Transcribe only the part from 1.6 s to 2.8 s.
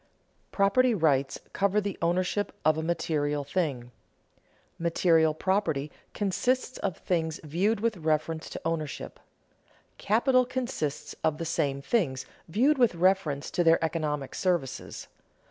the ownership of